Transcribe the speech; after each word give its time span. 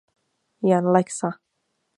Jan 0.69 0.85
Lexa. 0.93 1.29